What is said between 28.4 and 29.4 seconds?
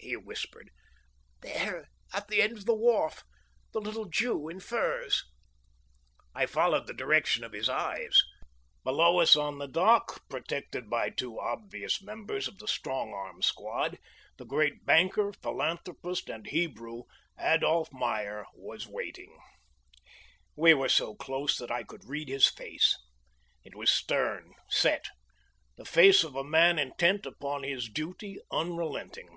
unrelenting.